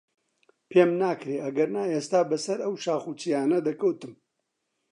پێم 0.69 0.89
ناکرێ، 1.01 1.35
ئەگەنا 1.43 1.83
ئێستا 1.93 2.21
بەسەر 2.31 2.59
ئەو 2.65 2.73
شاخ 2.83 3.03
و 3.09 3.17
چیایانە 3.19 3.59
دەکەوتم. 3.67 4.13